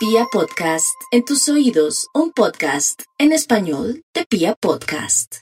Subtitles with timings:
[0.00, 5.40] Pia Podcast, en tus oídos, un podcast en español de Pia Podcast.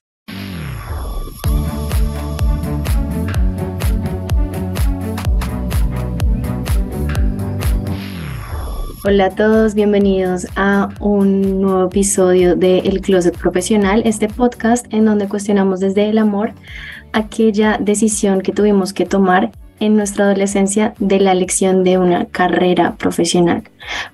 [9.04, 15.04] Hola a todos, bienvenidos a un nuevo episodio de El Closet Profesional, este podcast en
[15.04, 16.50] donde cuestionamos desde el amor
[17.12, 22.96] aquella decisión que tuvimos que tomar en nuestra adolescencia de la elección de una carrera
[22.96, 23.62] profesional.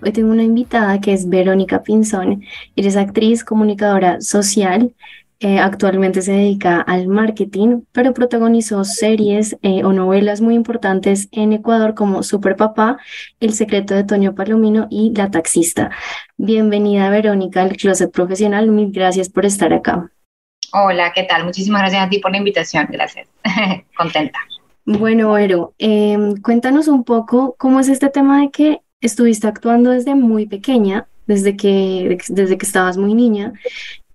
[0.02, 2.45] Hoy tengo una invitada que es Verónica Pinzón.
[2.77, 4.95] Ella es actriz, comunicadora social.
[5.41, 11.52] Eh, actualmente se dedica al marketing, pero protagonizó series eh, o novelas muy importantes en
[11.52, 12.98] Ecuador como Super Papá,
[13.41, 15.91] El secreto de Toño Palomino y La taxista.
[16.36, 18.69] Bienvenida Verónica al Closet Profesional.
[18.69, 20.10] Mil gracias por estar acá.
[20.72, 21.44] Hola, ¿qué tal?
[21.44, 22.88] Muchísimas gracias a ti por la invitación.
[22.91, 23.28] Gracias.
[23.96, 24.38] Contenta.
[24.87, 30.15] Bueno, Vero, em, cuéntanos un poco cómo es este tema de que estuviste actuando desde
[30.15, 33.55] muy pequeña, desde que, desde que estabas muy niña,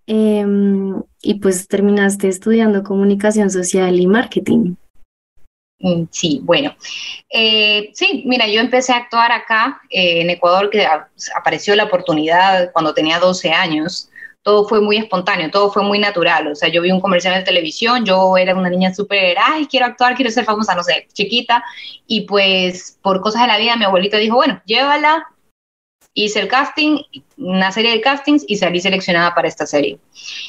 [0.05, 4.75] em, y pues terminaste estudiando comunicación social y marketing.
[5.79, 6.75] Mm, sí, bueno.
[7.31, 10.85] Eh, sí, mira, yo empecé a actuar acá eh, en Ecuador, que
[11.35, 14.09] apareció la oportunidad cuando tenía 12 años
[14.43, 16.47] todo fue muy espontáneo, todo fue muy natural.
[16.47, 19.85] O sea, yo vi un comercial de televisión, yo era una niña súper, ay, quiero
[19.85, 21.63] actuar, quiero ser famosa, no sé, chiquita.
[22.07, 25.27] Y pues por cosas de la vida, mi abuelita dijo, bueno, llévala.
[26.13, 26.97] Hice el casting,
[27.37, 29.99] una serie de castings y salí seleccionada para esta serie.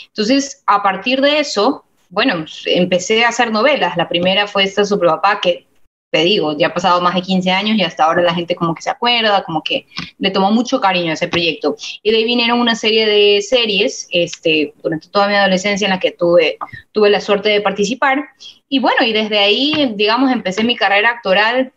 [0.06, 3.96] Entonces, a partir de eso, bueno, empecé a hacer novelas.
[3.96, 5.66] La primera fue esta Super Papá, que
[6.10, 8.74] te digo, ya ha pasado más de 15 años y hasta ahora la gente como
[8.74, 9.86] que se acuerda, como que
[10.18, 11.76] le tomó mucho cariño a ese proyecto.
[12.02, 16.00] Y de ahí vinieron una serie de series, este, durante toda mi adolescencia en la
[16.00, 16.58] que tuve,
[16.92, 18.24] tuve la suerte de participar.
[18.68, 21.72] Y bueno, y desde ahí, digamos, empecé mi carrera actoral,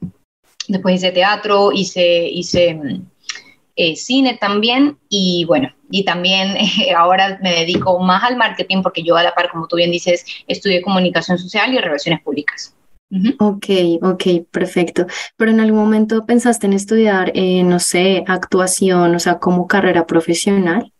[0.67, 2.79] después hice teatro, hice, hice
[3.75, 6.57] eh, cine también y bueno, y también
[6.97, 10.25] ahora me dedico más al marketing porque yo a la par, como tú bien dices,
[10.47, 12.75] estudié comunicación social y relaciones públicas.
[13.39, 13.65] Ok,
[14.01, 15.05] ok, perfecto.
[15.37, 20.07] Pero en algún momento pensaste en estudiar, eh, no sé, actuación, o sea, como carrera
[20.07, 20.92] profesional.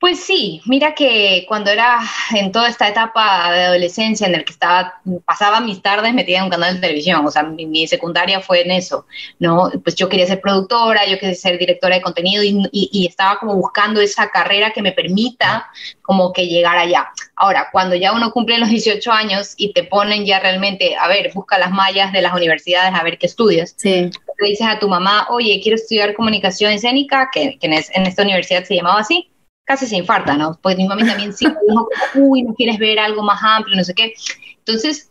[0.00, 1.98] Pues sí, mira que cuando era
[2.32, 6.44] en toda esta etapa de adolescencia en el que estaba, pasaba mis tardes metida en
[6.44, 9.06] un canal de televisión, o sea, mi, secundaria fue en eso,
[9.40, 9.68] ¿no?
[9.82, 14.00] Pues yo quería ser productora, yo quería ser directora de contenido y, estaba como buscando
[14.00, 15.68] esa carrera que me permita
[16.02, 17.08] como que llegar allá.
[17.34, 21.32] Ahora, cuando ya uno cumple los 18 años y te ponen ya realmente, a ver,
[21.34, 23.74] busca las mallas de las universidades, a ver qué estudias.
[23.76, 24.10] Sí.
[24.40, 28.62] Le dices a tu mamá, oye, quiero estudiar comunicación escénica, que, que en esta universidad
[28.62, 29.28] se llamaba así
[29.68, 30.58] casi se infarta, ¿no?
[30.62, 33.94] Pues mi mami también sí dijo, uy, no quieres ver algo más amplio, no sé
[33.94, 34.14] qué.
[34.56, 35.10] Entonces,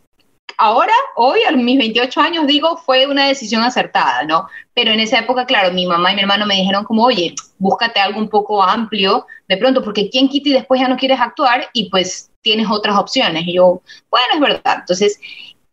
[0.58, 4.48] ahora, hoy, a mis 28 años, digo, fue una decisión acertada, ¿no?
[4.74, 8.00] Pero en esa época, claro, mi mamá y mi hermano me dijeron como, oye, búscate
[8.00, 11.70] algo un poco amplio de pronto, porque quién quita y después ya no quieres actuar
[11.74, 13.44] y pues tienes otras opciones.
[13.46, 14.78] Y yo, bueno, es verdad.
[14.80, 15.20] Entonces,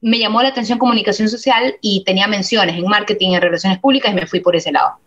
[0.03, 4.15] me llamó la atención comunicación social y tenía menciones en marketing, en relaciones públicas y
[4.15, 4.99] me fui por ese lado.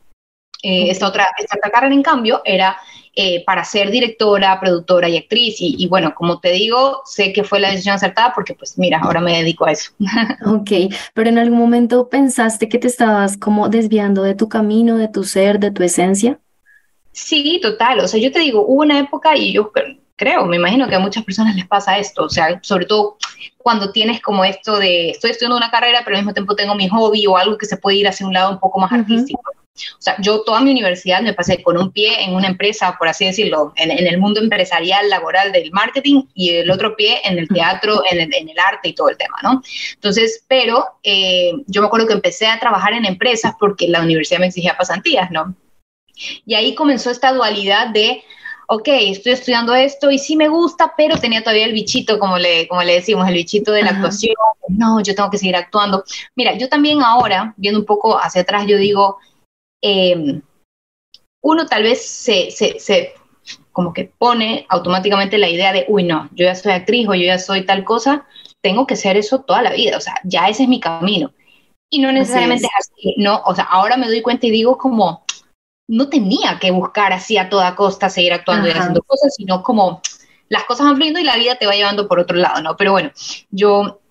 [0.64, 2.76] Eh, esta, otra, esta otra carrera, en cambio, era
[3.19, 5.55] eh, para ser directora, productora y actriz.
[5.57, 9.22] Y, bueno, como te digo, sé que fue la decisión acertada porque pues mira, ahora
[9.22, 9.91] me dedico a eso.
[10.45, 15.07] Ok, pero en algún momento pensaste que te estabas como desviando de tu camino, de
[15.07, 16.39] tu ser, de tu esencia.
[17.11, 18.01] Sí, total.
[18.01, 19.72] O sea, yo te digo, hubo una época y yo
[20.16, 23.17] creo, me imagino que a muchas personas les pasa esto, o sea, sobre todo
[23.57, 26.88] cuando tienes como esto de, estoy estudiando una carrera, pero al mismo tiempo tengo mi
[26.88, 29.41] hobby o algo que se puede ir hacia un lado un poco más artístico.
[29.98, 33.08] O sea, yo toda mi universidad me pasé con un pie en una empresa, por
[33.08, 37.48] así decirlo, en, el mundo empresarial, laboral del marketing y el otro pie en el
[37.48, 39.62] teatro, en el, arte y todo el tema, ¿no?
[39.94, 44.40] Entonces, pero eh, yo me acuerdo que empecé a trabajar en empresas porque la universidad
[44.40, 45.56] me exigía pasantías, ¿no?
[46.46, 48.24] Y ahí comenzó esta dualidad de,
[48.68, 52.68] ok, estoy estudiando esto y sí me gusta, pero tenía todavía el bichito, como le,
[52.68, 54.36] como le decimos, el bichito de la actuación.
[54.70, 56.04] No, yo tengo que seguir actuando.
[56.36, 59.18] Mira, yo también ahora, viendo un poco hacia atrás, yo digo,
[59.82, 60.42] Em,
[61.44, 63.14] uno tal vez se, se,
[63.72, 67.26] como que pone automáticamente la idea de, uy, no, yo ya soy actriz o yo
[67.26, 68.26] ya soy tal cosa,
[68.62, 71.32] tengo que ser eso toda la vida, o sea, ya ese es mi camino.
[71.90, 72.90] Y no necesariamente es.
[72.90, 75.24] así, no, o sea, ahora me doy cuenta y digo como,
[75.88, 80.02] no tenía que buscar así a toda costa seguir actuando y haciendo cosas, sino como
[80.50, 82.76] las cosas van fluyendo y la vida te va llevando por otro lado, ¿no?
[82.76, 83.12] Pero bueno,
[83.52, 84.02] yo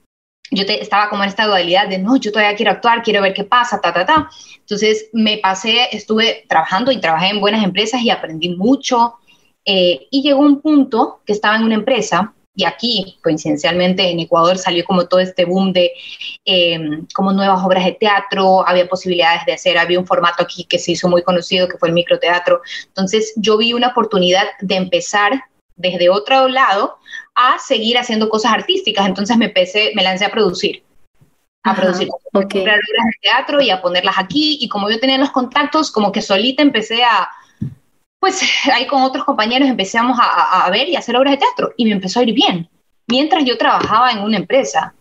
[0.50, 3.44] yo estaba como en esta dualidad de, no, yo todavía quiero actuar, quiero ver qué
[3.44, 4.30] pasa, ta, ta, ta.
[4.58, 9.14] Entonces me pasé, estuve trabajando y trabajé en buenas empresas y aprendí mucho.
[9.64, 14.56] Eh, y llegó un punto que estaba en una empresa y aquí, coincidencialmente, en Ecuador
[14.56, 15.92] salió como todo este boom de
[16.46, 20.78] em, como nuevas obras de teatro, había posibilidades de hacer, había un formato aquí que
[20.78, 22.62] se hizo muy conocido, que fue el microteatro.
[22.86, 25.44] Entonces yo vi una oportunidad de empezar
[25.76, 26.98] desde otro lado
[27.34, 29.06] a seguir haciendo cosas artísticas.
[29.06, 30.82] Entonces me, empecé, me lancé a producir
[31.66, 34.58] a producir obras de teatro y a ponerlas aquí.
[34.60, 37.28] Y como yo tenía los contactos, como que solita empecé a,
[38.20, 38.40] pues
[38.72, 41.92] ahí con otros compañeros empezamos a, a, ver y hacer obras de teatro y me
[41.92, 42.68] empezó a ir bien,
[43.08, 44.94] mientras yo trabajaba en una empresa.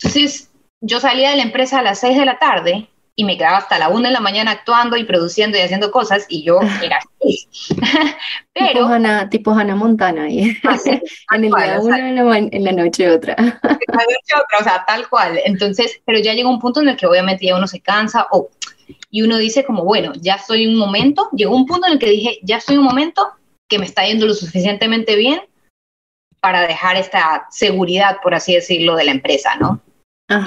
[0.00, 0.50] Entonces,
[0.80, 3.78] yo salía de la empresa a las 6 de la tarde y me quedaba hasta
[3.78, 7.48] la 1 de la mañana actuando y produciendo y haciendo cosas y yo era feliz.
[8.54, 10.40] Pero, tipo Hannah, tipo Hannah Montana, y
[11.32, 13.34] en el día uno, en la, en la noche otra.
[13.38, 15.40] en la noche otra, o sea, tal cual.
[15.44, 18.50] Entonces, pero ya llegó un punto en el que obviamente ya uno se cansa o
[19.10, 22.10] y uno dice como, bueno, ya estoy un momento, llegó un punto en el que
[22.10, 23.32] dije, ya estoy un momento
[23.68, 25.42] que me está yendo lo suficientemente bien
[26.40, 29.80] para dejar esta seguridad, por así decirlo, de la empresa, ¿no?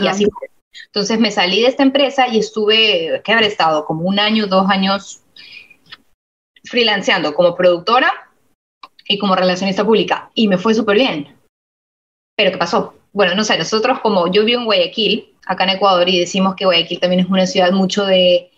[0.01, 0.54] Y así fue.
[0.87, 3.85] Entonces me salí de esta empresa y estuve, ¿qué habré estado?
[3.85, 5.21] Como un año, dos años
[6.63, 8.11] freelanceando como productora
[9.07, 10.31] y como relacionista pública.
[10.33, 11.35] Y me fue súper bien.
[12.35, 12.95] Pero ¿qué pasó?
[13.13, 16.65] Bueno, no sé, nosotros como yo vivo en Guayaquil, acá en Ecuador, y decimos que
[16.65, 18.51] Guayaquil también es una ciudad mucho de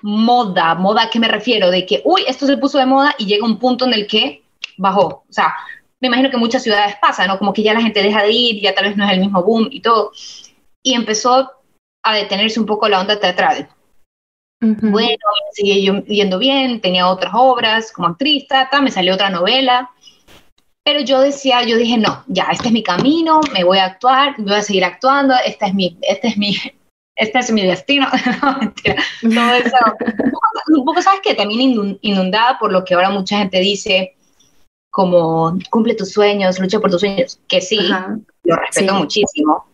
[0.00, 0.74] moda.
[0.74, 1.70] ¿Moda a qué me refiero?
[1.70, 4.42] De que, uy, esto se puso de moda y llega un punto en el que
[4.78, 5.24] bajó.
[5.28, 5.54] O sea,
[6.00, 7.38] me imagino que muchas ciudades pasa, ¿no?
[7.38, 9.42] Como que ya la gente deja de ir, ya tal vez no es el mismo
[9.42, 10.12] boom y todo.
[10.82, 11.50] Y empezó
[12.04, 13.68] a detenerse un poco la onda teatral.
[14.60, 15.18] Bueno,
[15.52, 19.90] sigue yendo bien, tenía otras obras como actriz, tata, me salió otra novela.
[20.84, 24.34] Pero yo decía, yo dije, no, ya, este es mi camino, me voy a actuar,
[24.38, 26.56] voy a seguir actuando, este es mi, este es mi,
[27.16, 28.06] este es mi destino.
[28.42, 29.02] no, mentira.
[29.20, 29.76] Todo eso.
[30.68, 31.34] un poco, ¿sabes qué?
[31.34, 34.14] También inundada por lo que ahora mucha gente dice,
[34.90, 37.80] como cumple tus sueños, lucha por tus sueños, que sí,
[38.44, 39.64] lo respeto muchísimo.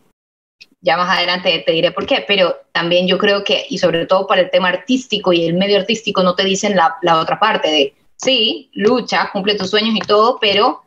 [0.88, 4.26] Ya más adelante te diré por qué, pero también yo creo que, y sobre todo
[4.26, 7.68] para el tema artístico y el medio artístico, no te dicen la, la otra parte
[7.68, 10.80] de, sí, lucha, cumple tus sueños y todo, pero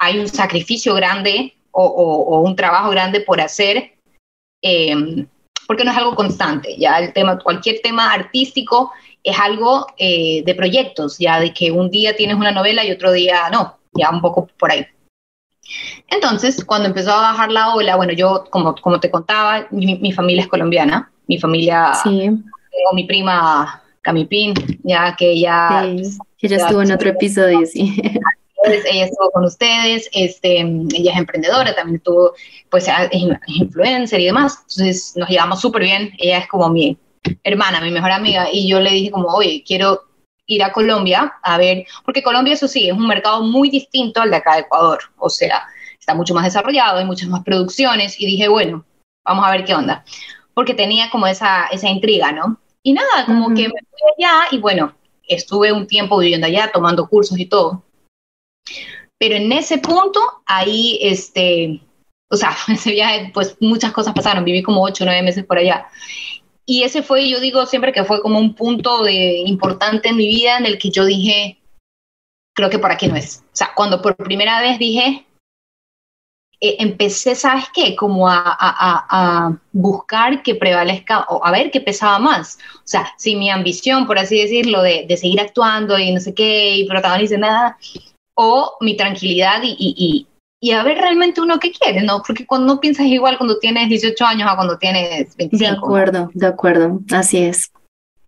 [0.00, 3.92] hay un sacrificio grande o, o, un trabajo grande por hacer
[4.60, 5.24] eh,
[5.68, 8.90] porque no es algo constante, ya el tema, cualquier tema artístico
[9.22, 13.12] es algo eh, de proyectos, ya de que un día tienes una novela y otro
[13.12, 14.84] día no, ya un poco por ahí.
[16.08, 20.42] Entonces, cuando empezó a bajar la ola, bueno, yo, como, como te contaba, mi, familia
[20.42, 22.10] es colombiana, mi familia, sí.
[22.10, 25.82] tengo mi prima Camipín, ya que ella...
[25.82, 27.96] Sí, ella estuvo en otro episodio, sí.
[28.90, 32.34] ella estuvo con ustedes, este, ella es emprendedora, también tuvo,
[32.70, 36.98] pues, es influencer y demás, entonces nos llevamos súper bien, ella es como mi
[37.42, 40.02] hermana, mi mejor amiga, y yo le dije como, oye, quiero
[40.46, 44.30] ir a Colombia a ver, porque Colombia, eso sí, es un mercado muy distinto al
[44.30, 45.66] de acá de Ecuador, o sea,
[45.98, 48.84] está mucho más desarrollado, hay muchas más producciones, y dije, bueno,
[49.24, 50.04] vamos a ver qué onda,
[50.52, 52.58] porque tenía como esa, esa intriga, ¿no?
[52.82, 54.94] Y nada, como que me fui allá y bueno,
[55.26, 57.82] estuve un tiempo viviendo allá, tomando cursos y todo.
[59.18, 61.80] Pero en ese punto, ahí, este,
[62.30, 65.58] o sea, ese viaje, pues muchas cosas pasaron, viví como ocho o nueve meses por
[65.58, 65.88] allá.
[66.66, 70.26] Y ese fue, yo digo siempre que fue como un punto de, importante en mi
[70.26, 71.58] vida en el que yo dije,
[72.54, 73.42] creo que por aquí no es.
[73.46, 75.26] O sea, cuando por primera vez dije,
[76.60, 77.94] eh, empecé, ¿sabes qué?
[77.94, 82.58] Como a, a, a, buscar que prevalezca, o a ver qué pesaba más.
[82.76, 86.32] O sea, si mi ambición, por así decirlo, de, de seguir actuando y no sé
[86.34, 87.78] qué, y protagonizar nada,
[88.34, 90.26] o mi tranquilidad y,
[90.72, 92.22] a ver realmente uno qué quiere, ¿no?
[92.26, 95.58] Porque cuando no piensas igual cuando tienes 18 años a cuando tienes 25.
[95.58, 97.70] De acuerdo, de acuerdo, así es.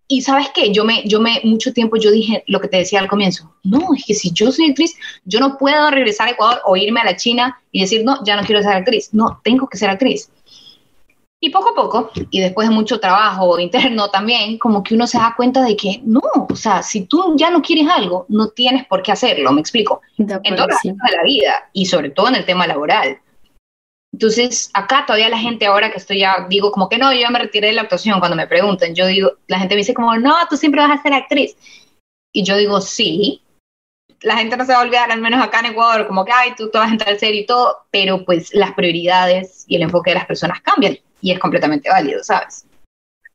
[0.09, 2.99] Y sabes qué, yo me, yo me, mucho tiempo yo dije lo que te decía
[2.99, 6.61] al comienzo, no, es que si yo soy actriz, yo no puedo regresar a Ecuador
[6.65, 9.67] o irme a la China y decir, no, ya no quiero ser actriz, no, tengo
[9.67, 10.29] que ser actriz.
[11.39, 15.19] Y poco a poco, y después de mucho trabajo interno también, como que uno se
[15.19, 18.87] da cuenta de que no, o sea, si tú ya no quieres algo, no tienes
[18.87, 20.01] por qué hacerlo, me explico.
[20.17, 23.19] en todas las de la vida y sobre todo en el tema laboral.
[24.13, 27.29] Entonces, acá todavía la gente ahora que estoy ya, digo como que no, yo ya
[27.29, 30.15] me retiré de la actuación cuando me preguntan, yo digo, la gente me dice como,
[30.17, 31.55] no, tú siempre vas a ser actriz.
[32.33, 33.43] Y yo digo, sí,
[34.21, 36.53] la gente no se va a olvidar, al menos acá en Ecuador, como que, ay,
[36.57, 39.83] tú te vas a entrar al serio y todo, pero pues las prioridades y el
[39.83, 42.65] enfoque de las personas cambian y es completamente válido, ¿sabes?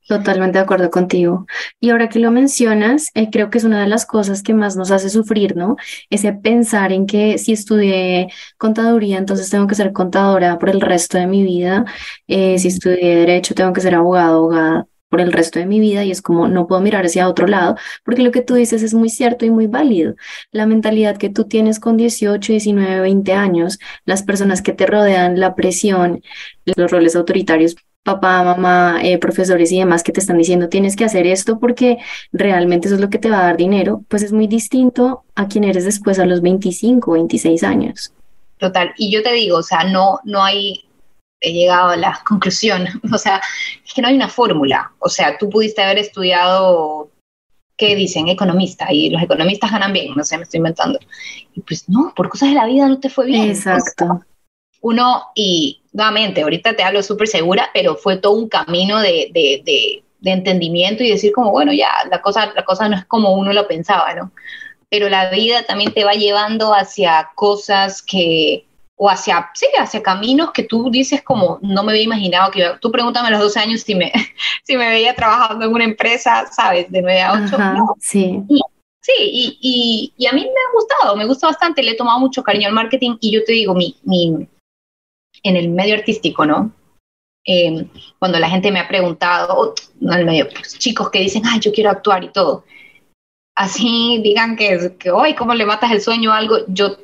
[0.09, 1.47] Totalmente de acuerdo contigo.
[1.81, 4.77] Y ahora que lo mencionas, eh, creo que es una de las cosas que más
[4.77, 5.77] nos hace sufrir, ¿no?
[6.11, 11.19] Ese pensar en que si estudié contaduría, entonces tengo que ser contadora por el resto
[11.19, 11.85] de mi vida.
[12.27, 16.05] Eh, si estudié derecho, tengo que ser abogado, abogada por el resto de mi vida
[16.05, 18.95] y es como no puedo mirar hacia otro lado, porque lo que tú dices es
[18.95, 20.15] muy cierto y muy válido.
[20.53, 25.39] La mentalidad que tú tienes con 18, 19, 20 años, las personas que te rodean,
[25.39, 26.23] la presión,
[26.65, 31.05] los roles autoritarios papá, mamá, eh, profesores y demás que te están diciendo tienes que
[31.05, 31.99] hacer esto porque
[32.33, 35.47] realmente eso es lo que te va a dar dinero, pues es muy distinto a
[35.47, 38.15] quien eres después a los 25, 26 años.
[38.57, 40.85] Total, y yo te digo, o sea, no, no hay,
[41.43, 43.43] he llegado a la conclusión, o sea,
[43.85, 47.11] es que no hay una fórmula, o sea, tú pudiste haber estudiado,
[47.77, 48.29] ¿qué dicen?
[48.29, 50.99] Economista, y los economistas ganan bien, no sé, me estoy inventando.
[51.55, 53.51] Y pues no, por cosas de la vida no te fue bien.
[53.51, 54.25] Exacto.
[54.81, 59.63] uno, y nuevamente, ahorita te hablo súper segura, pero fue todo un camino de, de,
[59.65, 63.35] de, de, entendimiento y decir como, bueno, ya, la cosa, la cosa no es como
[63.35, 64.33] uno lo pensaba, ¿no?
[64.89, 68.67] Pero la vida también te va llevando hacia cosas que,
[69.05, 72.79] o hacia, sí, hacia caminos que tú dices como, no me había imaginado que iba,
[72.79, 74.13] tú pregúntame a los 12 años si me,
[74.63, 76.89] si me veía trabajando en una empresa, ¿sabes?
[76.89, 77.57] De 9 a 8.
[77.57, 77.97] Ajá, no.
[77.99, 78.41] Sí.
[78.49, 78.61] Y,
[79.01, 82.21] sí, y, y, y, a mí me ha gustado, me gusta bastante, le he tomado
[82.21, 84.47] mucho cariño al marketing y yo te digo, mi, mi,
[85.43, 86.71] en el medio artístico, ¿no?
[87.45, 87.85] Eh,
[88.21, 91.73] cuando la gente me ha preguntado, no el medio, pues, chicos que dicen, ay, yo
[91.73, 92.63] quiero actuar y todo,
[93.57, 96.59] así digan que, que hoy, ¿cómo le matas el sueño o algo?
[96.69, 96.99] Yo,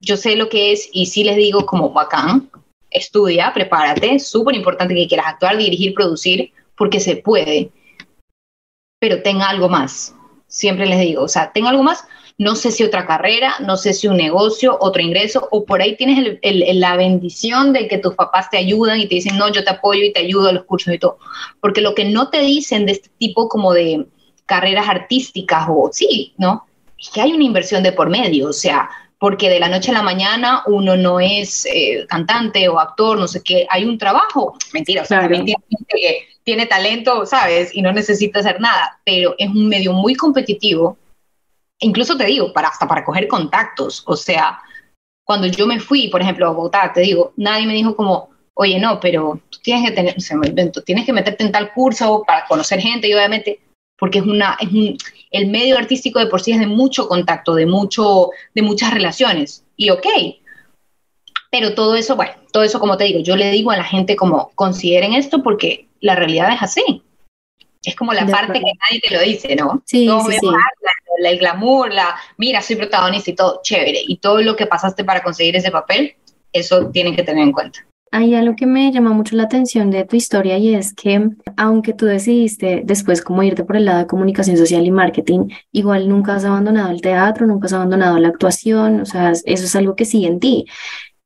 [0.00, 2.50] yo sé lo que es y sí les digo como bacán,
[2.90, 7.70] estudia, prepárate, súper importante que quieras actuar, dirigir, producir, porque se puede,
[8.98, 10.14] pero tenga algo más,
[10.46, 12.04] siempre les digo, o sea, tenga algo más,
[12.38, 15.94] no sé si otra carrera, no sé si un negocio, otro ingreso, o por ahí
[15.96, 19.70] tienes la bendición de que tus papás te ayudan y te dicen, no, yo te
[19.70, 21.18] apoyo y te ayudo a los cursos y todo.
[21.60, 24.06] Porque lo que no te dicen de este tipo como de
[24.46, 26.66] carreras artísticas o sí, ¿no?
[26.98, 28.88] Es que hay una inversión de por medio, o sea,
[29.20, 33.28] porque de la noche a la mañana uno no es eh, cantante o actor, no
[33.28, 35.36] sé qué, hay un trabajo, mentira, o sea, claro.
[35.36, 37.70] también tiene tiene talento, ¿sabes?
[37.76, 40.96] Y no necesita hacer nada, pero es un medio muy competitivo
[41.80, 44.60] incluso te digo, para, hasta para coger contactos, o sea,
[45.24, 48.78] cuando yo me fui, por ejemplo, a Bogotá, te digo, nadie me dijo como, oye,
[48.78, 52.22] no, pero tú tienes que tener, se me invento, tienes que meterte en tal curso
[52.26, 53.60] para conocer gente y obviamente,
[54.00, 54.96] porque es una, es un,
[55.30, 59.64] el medio artístico de por sí es de mucho contacto, de mucho, de muchas relaciones,
[59.76, 60.06] y ok,
[61.50, 64.16] pero todo eso, bueno, todo eso como te digo, yo le digo a la gente
[64.16, 67.02] como, consideren esto porque la realidad es así.
[67.82, 68.66] Es como la de parte acuerdo.
[68.66, 69.82] que nadie te lo dice, ¿no?
[69.86, 70.84] Sí, Todos sí, vemos sí.
[71.18, 74.02] La, el glamour, la, mira, soy protagonista y todo, chévere.
[74.06, 76.14] Y todo lo que pasaste para conseguir ese papel,
[76.52, 77.86] eso tienen que tener en cuenta.
[78.12, 81.92] Hay algo que me llama mucho la atención de tu historia y es que aunque
[81.92, 86.34] tú decidiste después como irte por el lado de comunicación social y marketing, igual nunca
[86.34, 90.04] has abandonado el teatro, nunca has abandonado la actuación, o sea, eso es algo que
[90.04, 90.66] sigue en ti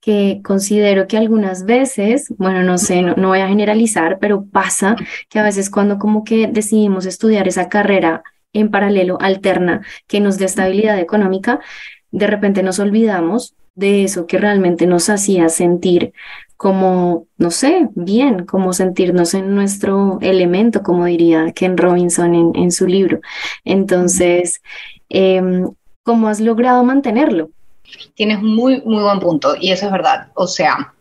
[0.05, 4.97] que considero que algunas veces, bueno, no sé, no, no, voy a generalizar, pero pasa
[5.31, 8.23] que a veces cuando como que decidimos estudiar esa carrera
[8.53, 11.61] en paralelo, alterna, que nos dé estabilidad económica,
[12.11, 16.13] de repente nos olvidamos de eso que realmente nos hacía sentir
[16.57, 22.71] como, no sé, bien, como sentirnos en nuestro elemento, como diría Ken Robinson en, en
[22.71, 23.21] su libro.
[23.65, 24.63] Entonces,
[25.09, 25.43] eh,
[26.03, 27.51] ¿cómo has logrado mantenerlo?
[28.15, 30.29] Tienes muy, muy buen punto y eso es verdad.
[30.35, 30.95] O sea,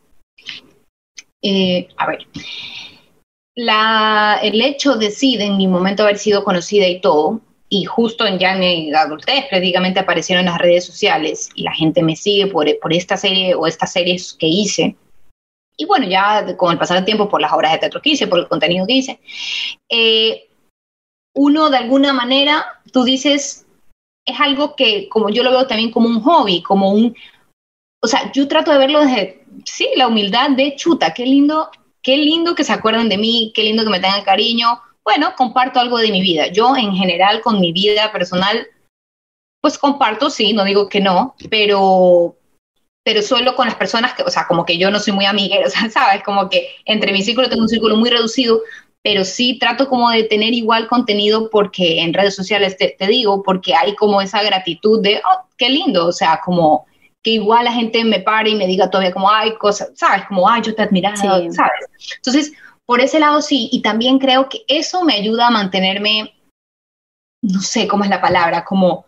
[1.42, 2.28] eh, a ver,
[3.56, 7.86] la, el hecho de sí, de en mi momento haber sido conocida y todo, y
[7.86, 12.48] justo en ya mi adultez prácticamente aparecieron las redes sociales y la gente me sigue
[12.48, 14.96] por, por esta serie o estas series que hice.
[15.76, 18.28] Y bueno, ya con el pasar del tiempo, por las obras de teatro que hice,
[18.28, 19.20] por el contenido que hice,
[19.90, 20.50] eh,
[21.36, 23.66] uno de alguna manera, tú dices,
[24.26, 27.16] es algo que como yo lo veo también como un hobby, como un,
[28.02, 32.18] o sea, yo trato de verlo desde, sí, la humildad de chuta, qué lindo, qué
[32.18, 34.80] lindo que se acuerden de mí, qué lindo que me tengan cariño.
[35.04, 36.48] Bueno, comparto algo de mi vida.
[36.48, 38.68] Yo en general con mi vida personal,
[39.62, 42.36] pues comparto, sí, no digo que no, pero
[43.04, 45.66] pero solo con las personas que, o sea, como que yo no soy muy amiguera,
[45.68, 48.62] o sea, sabes, como que entre mi círculo tengo un círculo muy reducido,
[49.02, 53.44] pero sí trato como de tener igual contenido porque en redes sociales te, te, digo,
[53.44, 56.86] porque hay como esa gratitud de, oh, qué lindo, o sea, como
[57.22, 60.26] que igual la gente me pare y me diga todavía como, ay, cosas, ¿sabes?
[60.28, 61.28] Como, ay, yo te admiraba, sí.
[61.52, 61.86] ¿sabes?
[62.16, 62.54] Entonces,
[62.86, 66.34] por ese lado sí, y también creo que eso me ayuda a mantenerme,
[67.42, 69.06] no sé cómo es la palabra, como,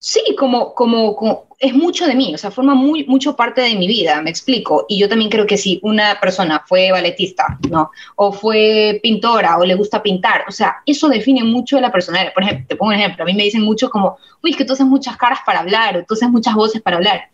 [0.00, 3.76] sí, como, como, como es mucho de mí, o sea, forma muy, mucho parte de
[3.76, 4.86] mi vida, me explico.
[4.88, 7.90] Y yo también creo que si una persona fue balletista, ¿no?
[8.16, 12.32] O fue pintora, o le gusta pintar, o sea, eso define mucho de la personalidad.
[12.32, 14.64] Por ejemplo, te pongo un ejemplo, a mí me dicen mucho como, uy, es que
[14.64, 17.28] tú haces muchas caras para hablar, o tú haces muchas voces para hablar.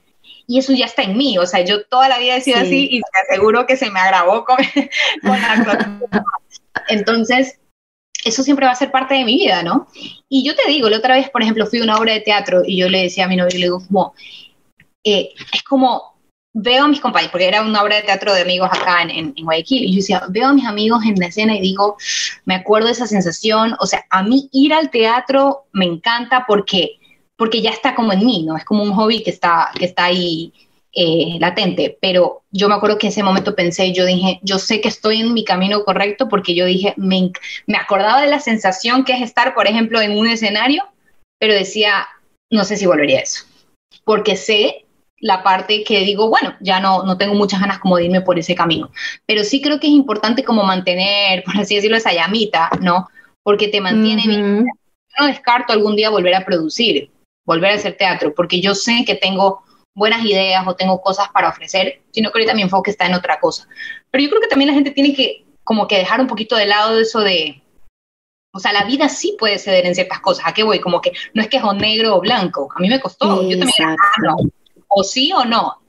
[0.49, 2.67] Y eso ya está en mí, o sea, yo toda la vida he sido sí.
[2.67, 4.57] así y te aseguro que se me agravó con,
[5.23, 5.97] con la.
[6.89, 7.61] Entonces,
[8.27, 9.87] eso siempre va a ser parte de mi vida, ¿no?
[10.29, 12.63] Y yo te digo, la otra vez, por ejemplo, fui a una obra de teatro
[12.67, 14.15] y yo le decía a mi novio, le digo, como,
[15.05, 16.17] eh, es como,
[16.53, 19.45] veo a mis compañeros, porque era una obra de teatro de amigos acá en, en,
[19.45, 21.97] Guayaquil, y yo decía, veo a mis amigos en la escena y digo,
[22.45, 26.99] me acuerdo de esa sensación, o sea, a mí ir al teatro me encanta porque,
[27.37, 28.57] porque ya está como en mí, ¿no?
[28.57, 30.53] Es como un hobby que está, que está ahí
[30.99, 34.89] eh, latente, pero yo me acuerdo que ese momento pensé, yo dije, yo sé que
[34.89, 37.33] estoy en mi camino correcto porque yo dije, me,
[37.67, 40.85] me acordaba de la sensación que es estar, por ejemplo, en un escenario,
[41.39, 42.09] pero decía,
[42.51, 43.45] no sé si volvería a eso,
[44.05, 44.87] porque sé
[45.19, 48.39] la parte que digo, bueno, ya no, no tengo muchas ganas como de irme por
[48.39, 48.91] ese camino,
[49.27, 53.07] pero sí creo que es importante como mantener, por así decirlo, esa llamita, ¿no?
[53.43, 54.67] Porque te mantiene bien.
[55.21, 57.11] no descarto algún día volver a producir,
[57.45, 59.63] volver a hacer teatro, porque yo sé que tengo
[59.97, 63.41] buenas ideas o tengo cosas para ofrecer, sino que ahorita mi enfoque está en otra
[63.41, 63.67] cosa.
[64.11, 66.67] Pero yo creo que también la gente tiene que como que dejar un poquito de
[66.67, 67.63] lado eso de,
[68.53, 70.47] o sea, la vida sí puede ceder en ciertas cosas.
[70.47, 70.81] ¿A qué voy?
[70.81, 72.69] Como que no es que es o negro o blanco.
[72.77, 73.43] A mí me costó.
[73.43, 74.37] Yo también era, ah, no.
[74.89, 75.83] O sí o no.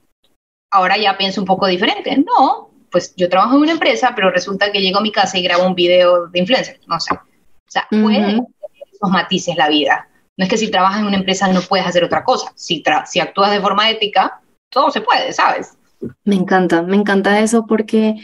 [0.70, 2.16] Ahora ya pienso un poco diferente.
[2.16, 5.42] No, pues yo trabajo en una empresa, pero resulta que llego a mi casa y
[5.42, 6.80] grabo un video de influencer.
[6.86, 7.14] No sé.
[7.14, 8.40] O sea, puede
[8.92, 10.08] esos matices la vida.
[10.38, 12.50] No es que si trabajas en una empresa no puedes hacer otra cosa.
[12.54, 14.40] Si, si actúas de forma ética,
[14.70, 15.76] todo se puede, ¿sabes?
[16.24, 18.14] Me encanta, me encanta eso porque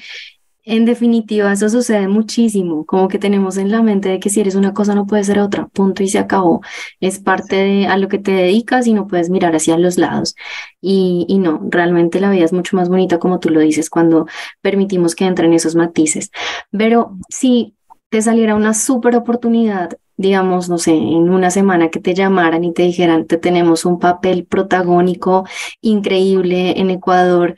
[0.63, 4.55] en definitiva eso sucede muchísimo, como que tenemos en la mente de que si eres
[4.55, 6.63] una cosa no puedes ser otra, punto y se acabó.
[7.01, 10.37] Es parte de a lo que te dedicas y no puedes mirar hacia los lados.
[10.81, 14.27] Y, y no, realmente la vida es mucho más bonita como tú lo dices cuando
[14.63, 16.31] permitimos que entren esos matices.
[16.71, 17.75] Pero si
[18.09, 22.73] te saliera una súper oportunidad digamos, no sé, en una semana que te llamaran y
[22.73, 25.47] te dijeran, te tenemos un papel protagónico
[25.81, 27.57] increíble en Ecuador,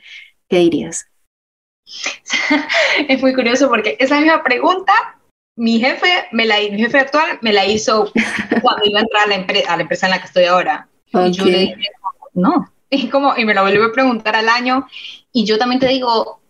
[0.49, 1.07] ¿qué dirías?
[3.07, 4.93] Es muy curioso porque esa misma pregunta,
[5.55, 8.11] mi jefe, me la, mi jefe actual me la hizo
[8.61, 10.87] cuando iba a entrar a la, empresa, a la empresa en la que estoy ahora.
[11.13, 11.75] Y yo le dije,
[12.33, 14.87] no, y, como, y me lo volvió a preguntar al año.
[15.31, 16.41] Y yo también te digo,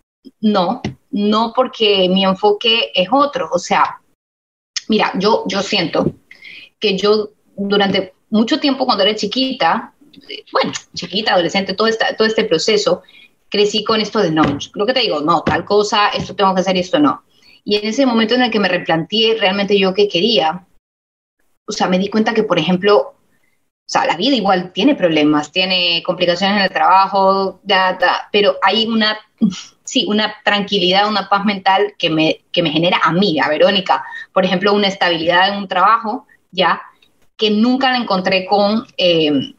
[0.42, 3.50] no, no porque mi enfoque es otro.
[3.52, 4.02] O sea,
[4.88, 6.14] Mira, yo, yo siento
[6.80, 9.94] que yo durante mucho tiempo cuando era chiquita,
[10.52, 13.04] bueno, chiquita, adolescente, todo, esta, todo este proceso,
[13.50, 16.62] crecí con esto de no, creo que te digo, no, tal cosa, esto tengo que
[16.62, 17.24] hacer esto no.
[17.64, 20.66] Y en ese momento en el que me replanteé realmente yo qué quería,
[21.66, 22.98] o sea, me di cuenta que, por ejemplo,
[23.88, 27.62] o sea, la vida igual tiene problemas, tiene complicaciones en el trabajo,
[28.32, 29.18] pero hay una
[29.88, 34.04] sí, una tranquilidad, una paz mental que me, que me genera a mí, a Verónica.
[34.34, 36.82] Por ejemplo, una estabilidad en un trabajo, ya,
[37.38, 39.54] que nunca la encontré con, eh,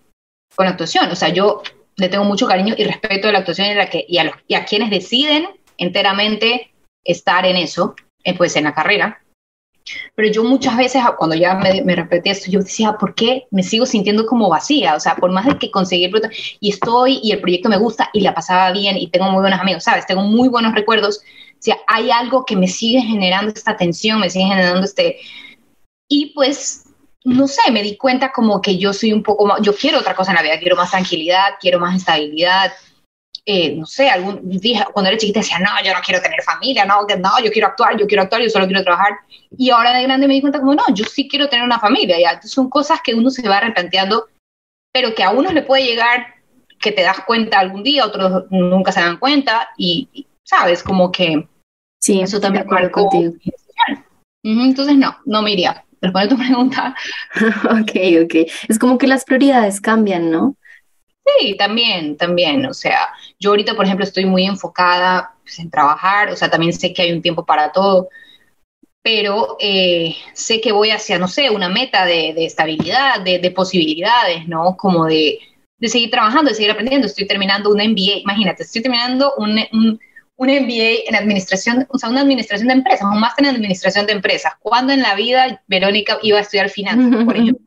[0.54, 1.10] con la actuación.
[1.10, 1.62] O sea, yo
[1.96, 4.24] le tengo mucho cariño y respeto a la actuación y a, la que, y a,
[4.24, 6.70] los, y a quienes deciden enteramente
[7.04, 9.22] estar en eso, eh, pues en la carrera.
[10.14, 13.62] Pero yo muchas veces, cuando ya me, me, repetí esto, yo decía, ¿por qué me
[13.62, 14.94] sigo sintiendo como vacía?
[14.94, 16.10] O sea, por más de que conseguí
[16.60, 19.60] y estoy y el proyecto me gusta y la pasaba bien y tengo muy buenos
[19.60, 20.06] amigos, ¿sabes?
[20.06, 21.18] Tengo muy buenos recuerdos.
[21.18, 25.18] O sea, hay algo que me sigue generando esta tensión, me sigue generando este...
[26.08, 26.84] Y pues,
[27.24, 30.14] no sé, me di cuenta como que yo soy un poco más, yo quiero otra
[30.14, 32.72] cosa en la vida, quiero más tranquilidad, quiero más estabilidad,
[33.50, 36.84] eh, no sé, algún día cuando era chiquita decía, no, yo no quiero tener familia,
[36.84, 39.20] no, no, yo quiero actuar, yo quiero actuar, yo solo quiero trabajar.
[39.56, 42.20] Y ahora de grande me di cuenta como, no, yo sí quiero tener una familia,
[42.20, 42.42] ya.
[42.42, 44.26] son cosas que uno se va replanteando,
[44.92, 46.34] pero que a uno le puede llegar
[46.78, 51.48] que te das cuenta algún día, otros nunca se dan cuenta y, sabes, como que
[51.98, 53.32] sí, eso también acuerdo contigo.
[54.42, 55.86] Entonces no, no me iría.
[56.02, 56.94] Responde tu pregunta.
[57.64, 58.34] ok, ok.
[58.68, 60.54] Es como que las prioridades cambian, ¿no?
[61.36, 62.66] Sí, también, también.
[62.66, 66.72] O sea, yo ahorita, por ejemplo, estoy muy enfocada pues, en trabajar, o sea, también
[66.72, 68.08] sé que hay un tiempo para todo,
[69.02, 74.76] pero eh, sé que voy hacia, no sé, una meta de, estabilidad, de, posibilidades, ¿no?
[74.76, 75.38] Como de,
[75.78, 77.06] de, seguir trabajando, de seguir aprendiendo.
[77.06, 80.00] Estoy terminando un MBA, imagínate, estoy terminando un, un,
[80.36, 84.12] un MBA en administración, o sea, una administración de empresas, un máster en administración de
[84.12, 84.52] empresas.
[84.60, 87.64] ¿Cuándo en la vida Verónica iba a estudiar finanzas, por ejemplo?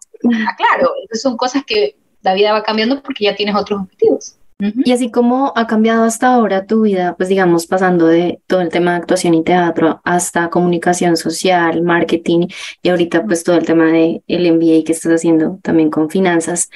[0.48, 4.38] Ah, claro, son cosas que la vida va cambiando porque ya tienes otros objetivos.
[4.86, 8.70] Y así como ha cambiado hasta ahora tu vida, pues digamos, pasando de todo el
[8.70, 12.48] tema de actuación y teatro hasta comunicación social, marketing
[12.84, 16.70] y ahorita pues todo el tema de el MBA que estás haciendo también con finanzas,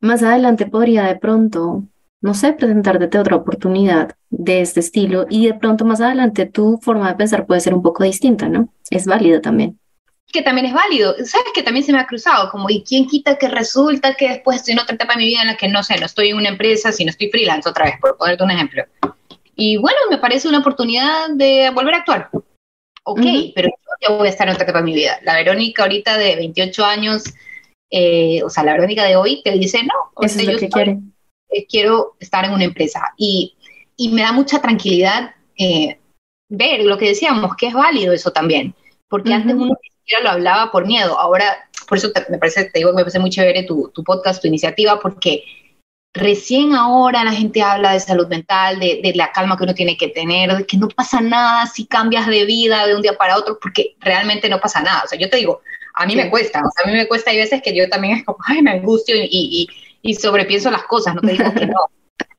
[0.00, 1.82] más adelante podría de pronto,
[2.20, 7.08] no sé, presentarte otra oportunidad de este estilo y de pronto más adelante tu forma
[7.08, 8.68] de pensar puede ser un poco distinta, ¿no?
[8.88, 9.80] Es válido también
[10.32, 11.14] que también es válido.
[11.24, 12.50] ¿Sabes que también se me ha cruzado?
[12.50, 15.42] Como, ¿y quién quita que resulta que después estoy en otra etapa de mi vida
[15.42, 17.94] en la que no sé, no estoy en una empresa, sino estoy freelance otra vez,
[18.00, 18.84] por ponerte un ejemplo?
[19.54, 22.30] Y bueno, me parece una oportunidad de volver a actuar.
[23.04, 23.22] Ok,
[23.54, 25.18] pero yo yo voy a estar en otra etapa de mi vida.
[25.22, 27.24] La Verónica ahorita de 28 años,
[27.90, 30.98] eh, o sea, la Verónica de hoy te dice, no, Eso es lo que quiere.
[31.50, 33.14] Eh, quiero estar en una empresa.
[33.16, 33.56] Y,
[33.96, 35.98] y me da mucha tranquilidad eh,
[36.48, 38.74] ver lo que decíamos, que es válido eso también,
[39.08, 42.90] porque antes uno siquiera lo hablaba por miedo, ahora, por eso me parece, te digo
[42.90, 45.44] que me parece muy chévere tu, tu podcast, tu iniciativa, porque
[46.14, 49.96] recién ahora la gente habla de salud mental, de, de, la calma que uno tiene
[49.96, 53.36] que tener, de que no pasa nada si cambias de vida de un día para
[53.36, 55.02] otro, porque realmente no pasa nada.
[55.04, 55.60] O sea, yo te digo,
[55.94, 56.18] a mí sí.
[56.18, 58.38] me cuesta, o sea, a mí me cuesta, hay veces que yo también es como,
[58.46, 59.68] ay, me angustio y, y,
[60.02, 61.80] y sobrepienso las cosas, no te digo que no.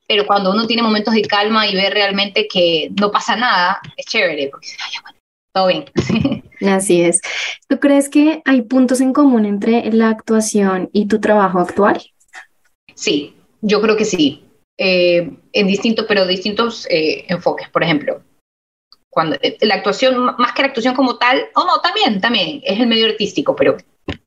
[0.06, 4.06] Pero cuando uno tiene momentos de calma y ve realmente que no pasa nada, es
[4.06, 5.17] chévere, porque ay, bueno,
[5.52, 5.84] todo bien.
[6.68, 7.20] Así es.
[7.68, 12.02] ¿Tú crees que hay puntos en común entre la actuación y tu trabajo actual?
[12.94, 14.44] Sí, yo creo que sí,
[14.76, 17.68] eh, en distintos, pero distintos eh, enfoques.
[17.68, 18.22] Por ejemplo,
[19.08, 22.60] cuando eh, la actuación, más que la actuación como tal, o oh, no, también, también,
[22.64, 23.76] es el medio artístico, pero,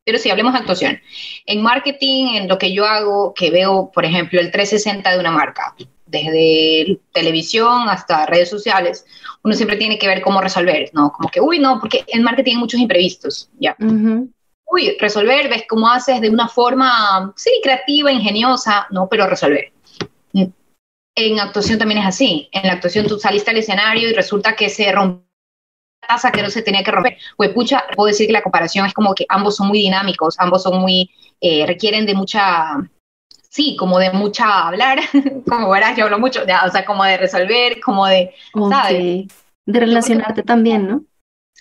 [0.04, 1.00] pero sí, hablemos de actuación.
[1.46, 5.32] En marketing, en lo que yo hago, que veo, por ejemplo, el 360 de una
[5.32, 5.76] marca,
[6.12, 9.06] desde televisión hasta redes sociales,
[9.44, 11.12] uno siempre tiene que ver cómo resolver, ¿no?
[11.12, 13.76] Como que, uy, no, porque en marketing hay muchos imprevistos, ¿ya?
[13.80, 14.30] Uh -huh
[14.72, 19.72] uy, resolver, ves cómo haces de una forma, sí, creativa, ingeniosa, no, pero resolver.
[21.14, 22.48] En actuación también es así.
[22.54, 25.26] En la actuación tú saliste al escenario y resulta que se rompe
[26.02, 27.18] la taza que no se tenía que romper.
[27.36, 30.64] Pues pucha, puedo decir que la comparación es como que ambos son muy dinámicos, ambos
[30.64, 32.78] son muy, eh, requieren de mucha,
[33.52, 35.00] sí, como de mucha hablar,
[35.48, 38.72] como verás, yo hablo mucho, o sea, como de resolver, como de, okay.
[38.72, 39.28] ¿sabes?
[39.66, 41.04] De relacionarte también, ¿no?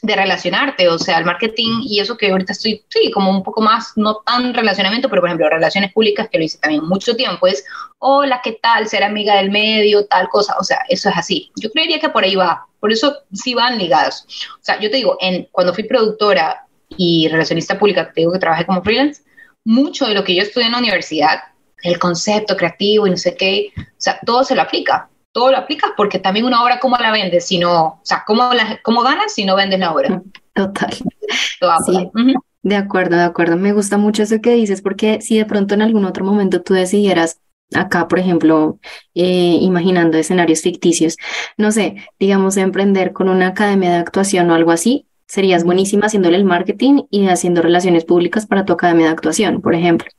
[0.02, 3.60] de relacionarte, o sea, el marketing y eso que ahorita estoy, sí, como un poco
[3.60, 7.46] más, no tan relacionamiento, pero por ejemplo, relaciones públicas, que lo hice también mucho tiempo,
[7.46, 7.64] es,
[7.98, 8.88] hola, ¿qué tal?
[8.88, 11.50] Ser amiga del medio, tal cosa, o sea, eso es así.
[11.56, 14.24] Yo creería que por ahí va, por eso sí van ligados.
[14.54, 18.38] O sea, yo te digo, en, cuando fui productora y relacionista pública, te digo que
[18.38, 19.22] trabajé como freelance,
[19.64, 21.40] mucho de lo que yo estudié en la universidad,
[21.82, 25.58] el concepto creativo y no sé qué, o sea, todo se lo aplica todo lo
[25.58, 27.46] aplicas porque también una obra, ¿cómo la vendes?
[27.46, 30.22] Si no, o sea, ¿cómo, la, cómo ganas si no vendes la obra?
[30.54, 30.92] Total.
[30.92, 32.34] Sí, uh -huh.
[32.62, 33.56] De acuerdo, de acuerdo.
[33.56, 36.74] Me gusta mucho eso que dices porque si de pronto en algún otro momento tú
[36.74, 37.38] decidieras
[37.74, 38.78] acá, por ejemplo,
[39.14, 41.16] eh, imaginando escenarios ficticios,
[41.56, 46.36] no sé, digamos, emprender con una academia de actuación o algo así, serías buenísima haciéndole
[46.36, 50.10] el marketing y haciendo relaciones públicas para tu academia de actuación, por ejemplo.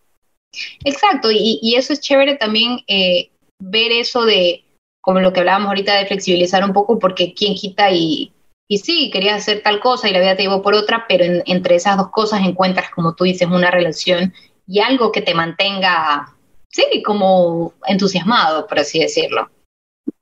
[0.83, 4.63] Exacto, y, y eso es chévere también eh, ver eso de,
[5.01, 8.33] como lo que hablábamos ahorita de flexibilizar un poco, porque quién quita y,
[8.67, 11.43] y sí, querías hacer tal cosa y la vida te llevó por otra, pero en,
[11.45, 14.33] entre esas dos cosas encuentras, como tú dices, una relación
[14.67, 16.35] y algo que te mantenga,
[16.69, 19.49] sí, como entusiasmado, por así decirlo.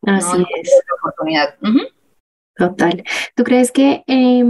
[0.03, 0.45] Así ¿no?
[0.61, 0.81] es.
[0.99, 1.55] Oportunidad.
[1.61, 1.93] Uh -huh.
[2.55, 3.03] Total.
[3.35, 4.43] ¿Tú crees que eh,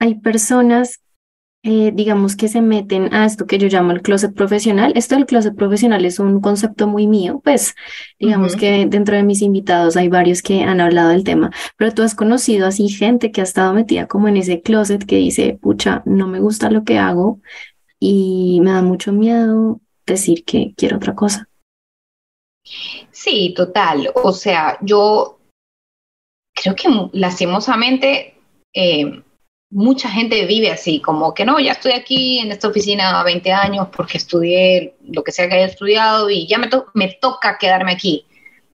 [0.00, 1.00] hay personas
[1.68, 4.92] eh, digamos que se meten a esto que yo llamo el closet profesional.
[4.94, 7.74] Esto del closet profesional es un concepto muy mío, pues
[8.20, 8.60] digamos uh -huh.
[8.60, 12.14] que dentro de mis invitados hay varios que han hablado del tema, pero tú has
[12.14, 16.28] conocido así gente que ha estado metida como en ese closet que dice, pucha, no
[16.28, 17.40] me gusta lo que hago
[17.98, 21.48] y me da mucho miedo decir que quiero otra cosa.
[23.10, 24.12] Sí, total.
[24.14, 25.40] O sea, yo
[26.54, 28.34] creo que lastimosamente...
[28.72, 29.22] Eh,
[29.70, 33.88] mucha gente vive así, como que no, ya estoy aquí en esta oficina 20 años
[33.94, 37.92] porque estudié lo que sea que haya estudiado y ya me, to me toca quedarme
[37.92, 38.26] aquí,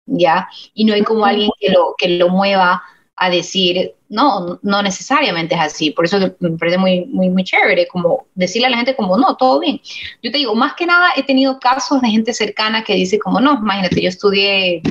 [0.07, 0.49] ¿ya?
[0.75, 2.83] Y no hay como alguien que lo, que lo mueva
[3.17, 7.87] a decir, no, no necesariamente es así, por eso me parece muy, muy, muy chévere,
[7.87, 9.81] como decirle a la gente como, no, todo bien.
[10.23, 13.41] Yo te digo, más que nada he tenido casos de gente cercana que dice como,
[13.41, 14.83] no, imagínate, yo estudié,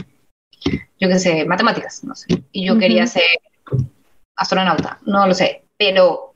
[1.00, 2.80] yo qué sé, matemáticas, no sé, y yo uh -huh.
[2.80, 3.24] quería ser
[4.36, 6.36] astronauta, no lo sé, pero,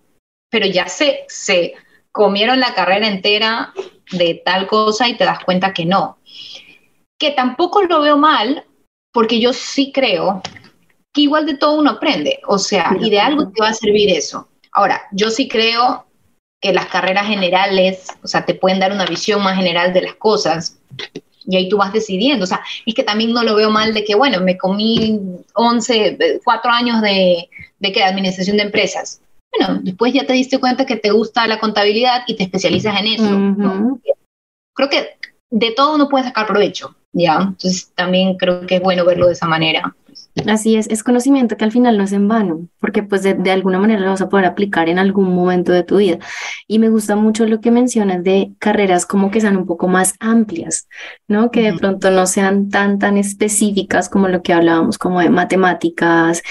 [0.50, 1.76] pero ya se, se
[2.12, 3.74] comieron la carrera entera
[4.12, 6.18] de tal cosa y te das cuenta que no.
[7.20, 8.66] Que tampoco lo veo mal,
[9.14, 10.42] porque yo sí creo
[11.14, 14.10] que igual de todo uno aprende, o sea, y de algo te va a servir
[14.10, 14.50] eso.
[14.72, 16.08] Ahora, yo sí creo
[16.60, 20.16] que las carreras generales, o sea, te pueden dar una visión más general de las
[20.16, 20.80] cosas,
[21.46, 22.46] y ahí tú vas decidiendo.
[22.46, 25.22] O sea, es que también no lo veo mal de que, bueno, me comí
[25.54, 28.04] 11, 4 años de, de, ¿qué?
[28.04, 29.22] administración de empresas
[29.58, 33.08] bueno, después ya te diste cuenta que te gusta la contabilidad y te especializas en
[33.08, 33.24] eso.
[33.24, 33.58] Uh -huh.
[33.58, 34.02] ¿no?
[34.74, 35.18] Creo que
[35.50, 37.38] de todo uno puede sacar provecho, ¿ya?
[37.42, 39.96] Entonces también creo que es bueno verlo de esa manera.
[40.48, 43.52] Así es, es conocimiento que al final no es en vano, porque pues de, de,
[43.52, 46.20] alguna manera lo vas a poder aplicar en algún momento de tu vida.
[46.68, 50.16] Y me gusta mucho lo que mencionas de carreras como que sean un poco más
[50.20, 50.90] amplias,
[51.30, 51.52] ¿no?
[51.52, 56.44] Que de pronto no sean tan, tan específicas como lo que hablábamos, como de matemáticas.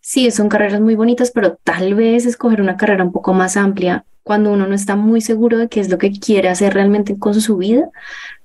[0.00, 4.04] Sí, son carreras muy bonitas, pero tal vez escoger una carrera un poco más amplia
[4.24, 7.40] cuando uno no está muy seguro de qué es lo que quiere hacer realmente con
[7.40, 7.88] su vida,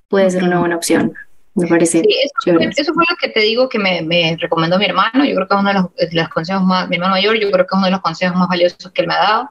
[0.07, 1.13] puede ser una buena opción.
[1.55, 2.01] Me parece.
[2.01, 5.23] Sí, eso, fue, eso, fue, lo que te digo que me, me, recomendó mi hermano.
[5.25, 7.51] Yo creo que es uno de los, de los, consejos más, mi hermano mayor, yo
[7.51, 9.49] creo que es uno de los consejos más valiosos que él me ha dado.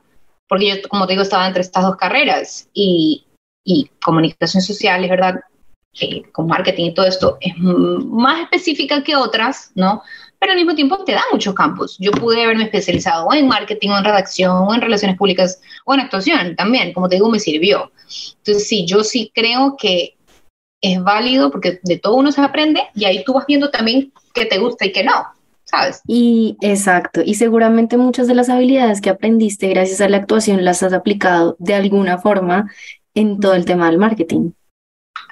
[0.48, 3.26] Porque yo, como te digo, estaba entre estas dos carreras y,
[3.64, 5.40] y comunicación social, es verdad,
[5.92, 10.02] que con marketing y todo esto es más específica que otras, ¿no?
[10.38, 11.96] Pero al mismo tiempo te da muchos campos.
[12.00, 15.94] Yo pude haberme especializado o en marketing, o en redacción, o en relaciones públicas, o
[15.94, 16.92] en actuación también.
[16.92, 17.92] Como te digo, me sirvió.
[18.38, 20.16] Entonces, sí, yo sí creo que
[20.82, 24.44] es válido porque de todo uno se aprende y ahí tú vas viendo también qué
[24.44, 25.12] te gusta y qué no,
[25.64, 26.02] ¿sabes?
[26.06, 30.82] Y exacto, y seguramente muchas de las habilidades que aprendiste gracias a la actuación las
[30.82, 32.70] has aplicado de alguna forma
[33.14, 34.50] en todo el tema del marketing.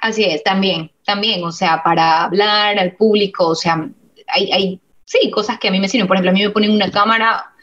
[0.01, 3.87] Así es, también, también, o sea, para hablar al público, o sea,
[4.27, 6.07] hay, hay sí, cosas que a mí me sirven.
[6.07, 7.53] Por ejemplo, a mí me ponen una cámara,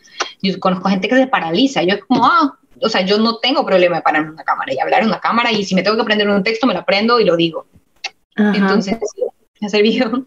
[0.42, 3.64] yo conozco gente que se paraliza, yo es como, ah, o sea, yo no tengo
[3.64, 6.02] problema de parar una cámara y hablar en una cámara y si me tengo que
[6.02, 7.66] aprender un texto, me lo aprendo y lo digo.
[8.36, 8.98] Entonces,
[9.60, 10.26] me ha servido.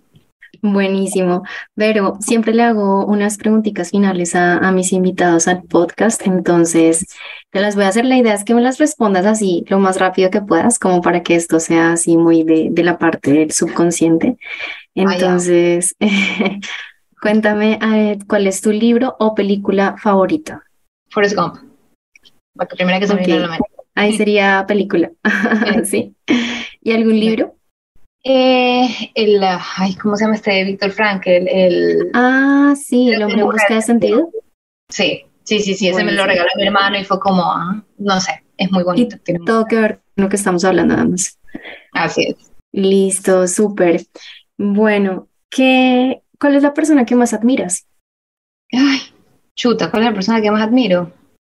[0.61, 1.43] Buenísimo.
[1.75, 7.07] Pero siempre le hago unas preguntitas finales a, a, mis invitados al podcast, entonces
[7.49, 8.05] te las voy a hacer.
[8.05, 11.23] La idea es que me las respondas así lo más rápido que puedas, como para
[11.23, 14.37] que esto sea así muy de, de la parte del subconsciente.
[14.93, 15.95] Entonces,
[17.21, 17.79] cuéntame
[18.27, 20.63] cuál es tu libro o película favorita.
[21.09, 21.70] Forrest Gump.
[22.55, 23.25] La primera que se okay.
[23.25, 23.69] me viene a la mente.
[23.95, 25.11] Ahí sería película.
[25.83, 26.15] sí.
[26.81, 27.55] ¿Y algún libro?
[28.23, 30.63] Eh, el, ay, ¿cómo se llama este?
[30.63, 34.29] Víctor Frank, el, el, Ah, sí, el hombre en busca de sentido.
[34.89, 38.21] Sí, sí, sí, sí, ese me lo regaló mi hermano y fue como, ah, no
[38.21, 39.17] sé, es muy bonito.
[39.25, 41.39] Y todo que ver con lo que estamos hablando nada más.
[41.93, 42.51] Así es.
[42.71, 44.05] Listo, súper.
[44.57, 47.87] Bueno, ¿qué, ¿cuál es la persona que más admiras?
[48.71, 48.99] Ay,
[49.55, 51.11] chuta, ¿cuál es la persona que más admiro?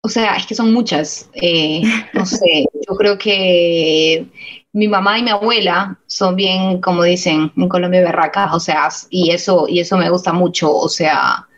[0.04, 1.30] O sea, es que son muchas.
[1.32, 1.80] Eh,
[2.12, 4.26] no sé, yo creo que
[4.74, 9.30] mi mamá y mi abuela son bien, como dicen en Colombia, berracas, o sea, y
[9.30, 11.48] eso, y eso me gusta mucho, o sea,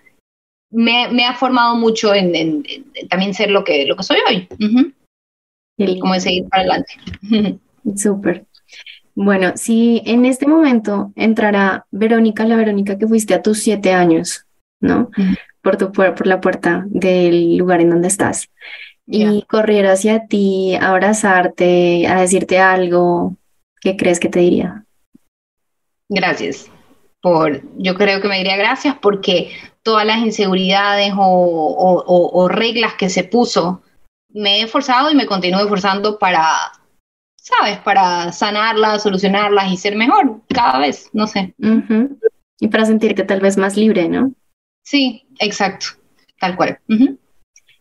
[0.70, 4.18] me, me ha formado mucho en, en, en, también ser lo que, lo que soy
[4.28, 4.46] hoy.
[4.60, 4.94] Uh -huh.
[5.78, 6.92] Y como en seguir para adelante.
[7.96, 8.44] Súper.
[9.16, 14.46] Bueno, si en este momento entrará Verónica, la Verónica que fuiste a tus siete años,
[14.80, 15.10] ¿no?
[15.16, 15.38] Uh -huh.
[15.66, 18.48] Por, tu, por la puerta del lugar en donde estás
[19.04, 19.46] y yeah.
[19.48, 23.36] corriera hacia ti, a abrazarte, a decirte algo,
[23.80, 24.84] ¿qué crees que te diría?
[26.08, 26.70] Gracias.
[27.20, 29.50] Por, yo creo que me diría gracias porque
[29.82, 33.82] todas las inseguridades o, o, o, o reglas que se puso,
[34.28, 36.44] me he esforzado y me continúo esforzando para,
[37.34, 37.78] ¿sabes?
[37.78, 41.54] Para sanarlas, solucionarlas y ser mejor cada vez, no sé.
[41.58, 42.18] Uh -huh.
[42.60, 44.32] Y para sentirte tal vez más libre, ¿no?
[44.86, 45.86] Sí, exacto,
[46.38, 46.78] tal cual.
[46.88, 47.18] Uh -huh.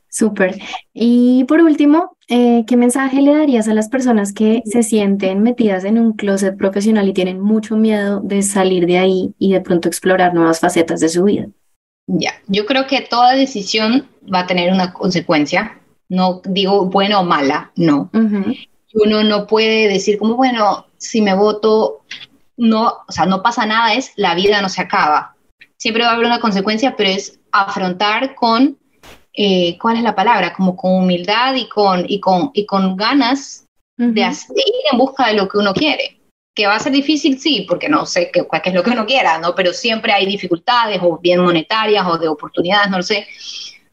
[0.09, 0.57] Súper.
[0.91, 5.83] Y por último, eh, ¿qué mensaje le darías a las personas que se sienten metidas
[5.83, 9.87] en un closet profesional y tienen mucho miedo de salir de ahí y de pronto
[9.87, 11.47] explorar nuevas facetas de su vida?
[12.07, 15.79] Ya, yo creo que toda decisión va a tener una consecuencia.
[16.09, 18.09] No digo buena o mala, no.
[18.13, 18.67] Uh -huh.
[18.95, 22.01] Uno no puede decir como, bueno, si me voto,
[22.57, 25.34] no, o sea, no pasa nada, es la vida no se acaba.
[25.77, 28.77] Siempre va a haber una consecuencia, pero es afrontar con
[29.37, 30.53] eh, ¿cuál es la palabra?
[30.53, 33.65] Como con humildad y con, y con, y con ganas
[33.97, 34.13] uh -huh.
[34.13, 36.21] de, hacer, de, ir en busca de lo que uno quiere.
[36.55, 39.05] Que va a ser difícil, sí, porque no sé qué, qué es lo que uno
[39.05, 39.53] quiera, ¿no?
[39.53, 43.27] Pero siempre hay dificultades, o bien monetarias, o de oportunidades, no lo sé.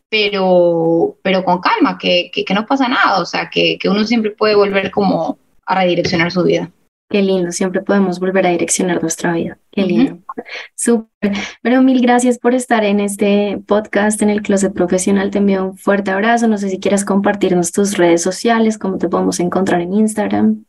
[0.09, 4.05] Pero, pero con calma, que, que, que no pasa nada, o sea, que, que uno
[4.05, 6.71] siempre puede volver como a redireccionar su vida.
[7.13, 9.59] Qué lindo, siempre podemos volver a direccionar nuestra vida.
[9.71, 10.15] Qué lindo.
[10.15, 10.45] Uh -huh.
[10.75, 11.33] Súper.
[11.61, 15.31] Pero mil gracias por estar en este podcast en el Closet Profesional.
[15.31, 16.49] Te envío un fuerte abrazo.
[16.49, 20.65] No sé si quieras compartirnos tus redes sociales, cómo te podemos encontrar en Instagram.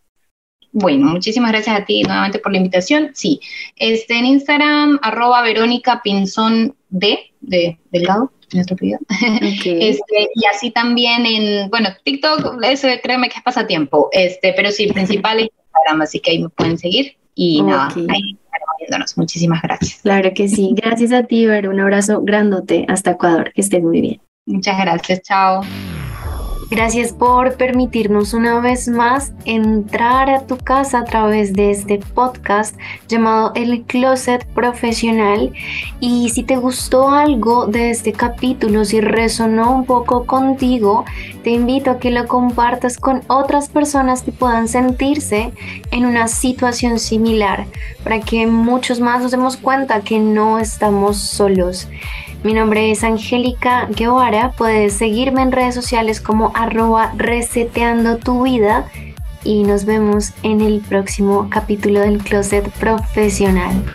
[0.74, 3.12] Bueno, muchísimas gracias a ti nuevamente por la invitación.
[3.14, 3.40] Sí,
[3.78, 9.00] este, en Instagram, arroba Verónica Pinzón D, de Delgado, nuestro apellido.
[9.60, 9.92] Okay.
[9.92, 12.60] Este, y así también en, bueno, TikTok,
[13.02, 17.18] créeme que es pasatiempo, este, pero sí, principal Instagram, así que ahí me pueden seguir.
[17.36, 17.72] Y okay.
[17.72, 18.38] nada, ahí
[18.80, 19.18] viéndonos.
[19.18, 20.02] Muchísimas gracias.
[20.02, 20.74] Claro que sí.
[20.76, 21.68] Gracias a ti, Ver.
[21.70, 23.52] Un abrazo grandote hasta Ecuador.
[23.54, 24.22] Que estés muy bien.
[24.46, 25.22] Muchas gracias.
[25.22, 25.62] Chao.
[26.76, 32.76] Gracias por permitirnos una vez más entrar a tu casa a través de este podcast
[33.08, 35.54] llamado El Closet Profesional.
[36.00, 41.06] Y si te gustó algo de este capítulo, si resonó un poco contigo,
[41.44, 45.52] te invito a que lo compartas con otras personas que puedan sentirse
[45.92, 47.68] en una situación similar,
[48.04, 51.88] para que muchos más nos demos cuenta que no estamos solos.
[52.44, 54.52] Mi nombre es Angélica Guevara.
[54.52, 58.86] Puedes seguirme en redes sociales como arroba reseteando tu vida
[59.46, 63.86] y nos vemos en el próximo capítulo del Closet Profesional.